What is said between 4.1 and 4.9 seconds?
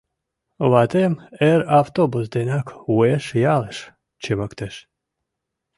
чымыктыш.